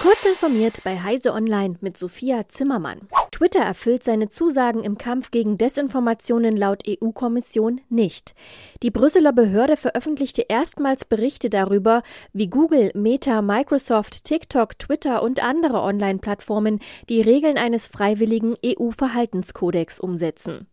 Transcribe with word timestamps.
Kurz 0.00 0.24
informiert 0.24 0.80
bei 0.84 0.98
Heise 1.00 1.32
Online 1.32 1.76
mit 1.80 1.96
Sophia 1.96 2.48
Zimmermann. 2.48 3.02
Twitter 3.30 3.60
erfüllt 3.60 4.04
seine 4.04 4.28
Zusagen 4.28 4.84
im 4.84 4.98
Kampf 4.98 5.30
gegen 5.30 5.58
Desinformationen 5.58 6.56
laut 6.56 6.82
EU-Kommission 6.88 7.80
nicht. 7.88 8.34
Die 8.82 8.90
Brüsseler 8.90 9.32
Behörde 9.32 9.76
veröffentlichte 9.76 10.42
erstmals 10.48 11.04
Berichte 11.04 11.50
darüber, 11.50 12.02
wie 12.32 12.48
Google, 12.48 12.90
Meta, 12.94 13.42
Microsoft, 13.42 14.24
TikTok, 14.24 14.78
Twitter 14.78 15.22
und 15.22 15.42
andere 15.42 15.80
Online-Plattformen 15.80 16.80
die 17.08 17.20
Regeln 17.20 17.58
eines 17.58 17.86
freiwilligen 17.86 18.54
EU-Verhaltenskodex 18.64 19.98
umsetzen. 19.98 20.66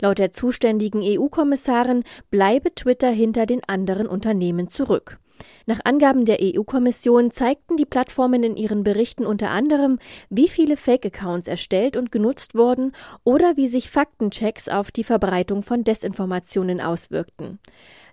Laut 0.00 0.18
der 0.18 0.32
zuständigen 0.32 1.02
EU-Kommissarin 1.02 2.04
bleibe 2.30 2.74
Twitter 2.74 3.10
hinter 3.10 3.46
den 3.46 3.62
anderen 3.64 4.06
Unternehmen 4.06 4.68
zurück. 4.68 5.18
Nach 5.66 5.80
Angaben 5.84 6.24
der 6.24 6.38
EU-Kommission 6.40 7.30
zeigten 7.30 7.76
die 7.76 7.84
Plattformen 7.84 8.42
in 8.42 8.56
ihren 8.56 8.82
Berichten 8.82 9.26
unter 9.26 9.50
anderem, 9.50 9.98
wie 10.30 10.48
viele 10.48 10.76
Fake-Accounts 10.76 11.48
erstellt 11.48 11.96
und 11.96 12.12
genutzt 12.12 12.54
wurden 12.54 12.92
oder 13.24 13.56
wie 13.56 13.68
sich 13.68 13.90
Faktenchecks 13.90 14.68
auf 14.68 14.90
die 14.90 15.04
Verbreitung 15.04 15.62
von 15.62 15.84
Desinformationen 15.84 16.80
auswirkten. 16.80 17.58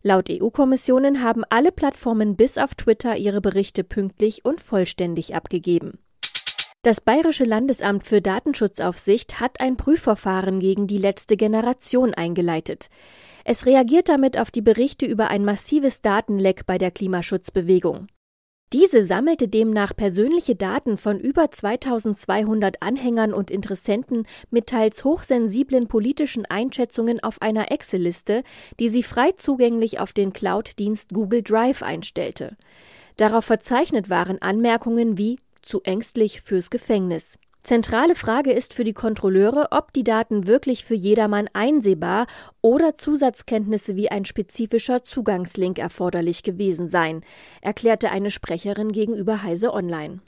Laut 0.02 0.29
EU-Kommissionen 0.29 1.23
haben 1.23 1.43
alle 1.49 1.71
Plattformen 1.71 2.35
bis 2.35 2.57
auf 2.57 2.75
Twitter 2.75 3.17
ihre 3.17 3.41
Berichte 3.41 3.83
pünktlich 3.83 4.45
und 4.45 4.61
vollständig 4.61 5.35
abgegeben. 5.35 5.99
Das 6.81 7.02
Bayerische 7.02 7.43
Landesamt 7.43 8.07
für 8.07 8.21
Datenschutzaufsicht 8.21 9.41
hat 9.41 9.59
ein 9.59 9.75
Prüfverfahren 9.75 10.61
gegen 10.61 10.88
die 10.88 10.97
letzte 10.97 11.35
Generation 11.35 12.13
eingeleitet. 12.13 12.88
Es 13.52 13.66
reagiert 13.66 14.09
damit 14.09 14.38
auf 14.38 14.52
die 14.52 14.62
Berichte 14.62 15.08
über 15.08 15.30
ein 15.30 15.44
massives 15.44 16.03
Datenleck 16.03 16.67
bei 16.67 16.77
der 16.77 16.91
Klimaschutzbewegung. 16.91 18.05
Diese 18.73 19.02
sammelte 19.02 19.48
demnach 19.48 19.95
persönliche 19.95 20.55
Daten 20.55 20.99
von 20.99 21.20
über 21.20 21.49
2200 21.49 22.83
Anhängern 22.83 23.33
und 23.33 23.50
Interessenten 23.50 24.28
mit 24.52 24.67
teils 24.67 25.03
hochsensiblen 25.03 25.88
politischen 25.88 26.45
Einschätzungen 26.45 27.23
auf 27.23 27.41
einer 27.41 27.72
Excel-Liste, 27.72 28.44
die 28.80 28.89
sie 28.89 29.02
frei 29.02 29.31
zugänglich 29.31 30.00
auf 30.00 30.13
den 30.13 30.31
Cloud-Dienst 30.31 31.11
Google 31.16 31.41
Drive 31.41 31.81
einstellte. 31.81 32.56
Darauf 33.17 33.45
verzeichnet 33.45 34.11
waren 34.11 34.39
Anmerkungen 34.44 35.17
wie 35.17 35.39
zu 35.63 35.81
ängstlich 35.81 36.41
fürs 36.41 36.69
Gefängnis. 36.69 37.39
Zentrale 37.61 38.15
Frage 38.15 38.52
ist 38.52 38.73
für 38.73 38.83
die 38.83 38.93
Kontrolleure, 38.93 39.67
ob 39.71 39.93
die 39.93 40.03
Daten 40.03 40.47
wirklich 40.47 40.85
für 40.85 40.95
jedermann 40.95 41.49
einsehbar 41.53 42.25
oder 42.61 42.97
Zusatzkenntnisse 42.97 43.95
wie 43.95 44.09
ein 44.09 44.25
spezifischer 44.25 45.03
Zugangslink 45.03 45.77
erforderlich 45.77 46.43
gewesen 46.43 46.88
seien, 46.88 47.23
erklärte 47.61 48.09
eine 48.09 48.31
Sprecherin 48.31 48.91
gegenüber 48.91 49.43
Heise 49.43 49.73
Online. 49.73 50.21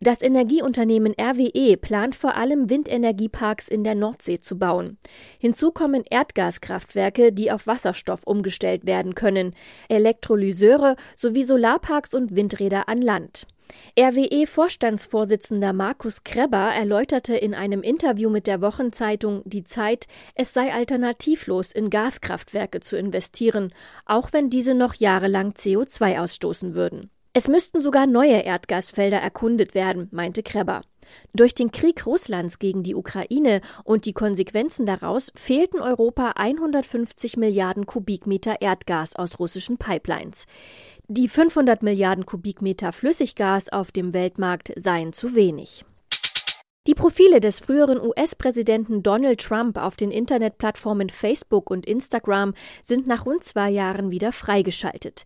Das 0.00 0.20
Energieunternehmen 0.20 1.14
RWE 1.16 1.76
plant 1.76 2.16
vor 2.16 2.34
allem 2.34 2.68
Windenergieparks 2.68 3.68
in 3.68 3.84
der 3.84 3.94
Nordsee 3.94 4.40
zu 4.40 4.58
bauen. 4.58 4.98
Hinzu 5.38 5.70
kommen 5.70 6.02
Erdgaskraftwerke, 6.10 7.32
die 7.32 7.52
auf 7.52 7.68
Wasserstoff 7.68 8.24
umgestellt 8.26 8.84
werden 8.84 9.14
können, 9.14 9.54
Elektrolyseure 9.88 10.96
sowie 11.14 11.44
Solarparks 11.44 12.14
und 12.14 12.34
Windräder 12.34 12.88
an 12.88 13.00
Land. 13.00 13.46
RWE-Vorstandsvorsitzender 13.98 15.72
Markus 15.72 16.24
Krebber 16.24 16.72
erläuterte 16.74 17.36
in 17.36 17.54
einem 17.54 17.82
Interview 17.82 18.30
mit 18.30 18.46
der 18.46 18.60
Wochenzeitung 18.60 19.42
Die 19.44 19.64
Zeit, 19.64 20.06
es 20.34 20.52
sei 20.52 20.72
alternativlos, 20.72 21.72
in 21.72 21.90
Gaskraftwerke 21.90 22.80
zu 22.80 22.96
investieren, 22.96 23.72
auch 24.06 24.32
wenn 24.32 24.50
diese 24.50 24.74
noch 24.74 24.94
jahrelang 24.94 25.52
CO2 25.52 26.20
ausstoßen 26.20 26.74
würden. 26.74 27.10
Es 27.34 27.48
müssten 27.48 27.80
sogar 27.80 28.06
neue 28.06 28.40
Erdgasfelder 28.42 29.18
erkundet 29.18 29.74
werden, 29.74 30.08
meinte 30.10 30.42
Krebber. 30.42 30.82
Durch 31.34 31.54
den 31.54 31.70
Krieg 31.70 32.06
Russlands 32.06 32.58
gegen 32.58 32.82
die 32.82 32.94
Ukraine 32.94 33.60
und 33.84 34.06
die 34.06 34.12
Konsequenzen 34.12 34.86
daraus 34.86 35.32
fehlten 35.34 35.80
Europa 35.80 36.32
150 36.36 37.36
Milliarden 37.36 37.86
Kubikmeter 37.86 38.60
Erdgas 38.60 39.16
aus 39.16 39.38
russischen 39.38 39.78
Pipelines. 39.78 40.46
Die 41.08 41.28
500 41.28 41.82
Milliarden 41.82 42.26
Kubikmeter 42.26 42.92
Flüssiggas 42.92 43.68
auf 43.70 43.92
dem 43.92 44.12
Weltmarkt 44.12 44.72
seien 44.76 45.12
zu 45.12 45.34
wenig. 45.34 45.84
Die 46.88 46.94
Profile 46.96 47.38
des 47.38 47.60
früheren 47.60 48.00
US-Präsidenten 48.00 49.04
Donald 49.04 49.40
Trump 49.40 49.78
auf 49.78 49.94
den 49.94 50.10
Internetplattformen 50.10 51.10
Facebook 51.10 51.70
und 51.70 51.86
Instagram 51.86 52.54
sind 52.82 53.06
nach 53.06 53.24
rund 53.24 53.44
zwei 53.44 53.70
Jahren 53.70 54.10
wieder 54.10 54.32
freigeschaltet. 54.32 55.22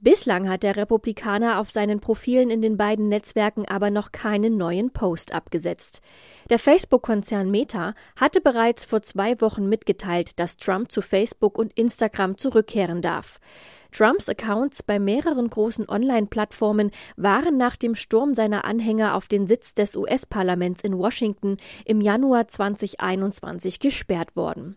Bislang 0.00 0.48
hat 0.48 0.62
der 0.62 0.76
Republikaner 0.76 1.58
auf 1.58 1.68
seinen 1.72 1.98
Profilen 1.98 2.48
in 2.48 2.62
den 2.62 2.76
beiden 2.76 3.08
Netzwerken 3.08 3.66
aber 3.66 3.90
noch 3.90 4.12
keinen 4.12 4.56
neuen 4.56 4.92
Post 4.92 5.34
abgesetzt. 5.34 6.00
Der 6.48 6.60
Facebook-Konzern 6.60 7.50
Meta 7.50 7.94
hatte 8.14 8.40
bereits 8.40 8.84
vor 8.84 9.02
zwei 9.02 9.40
Wochen 9.40 9.68
mitgeteilt, 9.68 10.38
dass 10.38 10.58
Trump 10.58 10.92
zu 10.92 11.02
Facebook 11.02 11.58
und 11.58 11.76
Instagram 11.76 12.38
zurückkehren 12.38 13.02
darf. 13.02 13.40
Trumps 13.90 14.28
Accounts 14.28 14.82
bei 14.82 14.98
mehreren 14.98 15.48
großen 15.48 15.88
Online-Plattformen 15.88 16.90
waren 17.16 17.56
nach 17.56 17.76
dem 17.76 17.94
Sturm 17.94 18.34
seiner 18.34 18.64
Anhänger 18.64 19.14
auf 19.14 19.28
den 19.28 19.46
Sitz 19.46 19.74
des 19.74 19.96
US-Parlaments 19.96 20.82
in 20.82 20.96
Washington 20.98 21.56
im 21.84 22.00
Januar 22.00 22.48
2021 22.48 23.80
gesperrt 23.80 24.36
worden. 24.36 24.76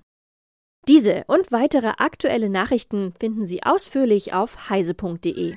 Diese 0.88 1.24
und 1.28 1.51
weitere 1.51 1.94
aktuelle 1.97 2.50
Nachrichten 2.50 3.13
finden 3.18 3.46
Sie 3.46 3.63
ausführlich 3.63 4.34
auf 4.34 4.69
heise.de. 4.69 5.56